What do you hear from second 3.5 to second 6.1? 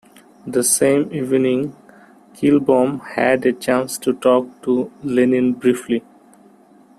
chance to talk to Lenin briefly.